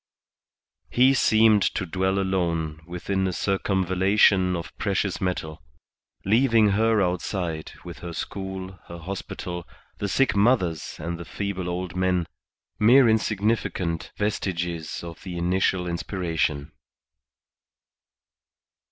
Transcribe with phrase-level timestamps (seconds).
[0.89, 5.61] He seemed to dwell alone within a circumvallation of precious metal,
[6.25, 9.63] leaving her outside with her school, her hospital,
[9.99, 12.25] the sick mothers and the feeble old men,
[12.79, 16.71] mere insignificant vestiges of the initial inspiration.